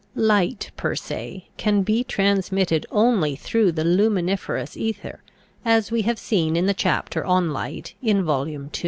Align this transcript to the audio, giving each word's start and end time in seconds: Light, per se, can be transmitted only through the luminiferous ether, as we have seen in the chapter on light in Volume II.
Light, 0.15 0.71
per 0.75 0.95
se, 0.95 1.47
can 1.57 1.83
be 1.83 2.03
transmitted 2.03 2.87
only 2.89 3.35
through 3.35 3.71
the 3.73 3.83
luminiferous 3.83 4.75
ether, 4.75 5.21
as 5.63 5.91
we 5.91 6.01
have 6.01 6.17
seen 6.17 6.55
in 6.55 6.65
the 6.65 6.73
chapter 6.73 7.23
on 7.23 7.53
light 7.53 7.93
in 8.01 8.23
Volume 8.25 8.71
II. 8.75 8.79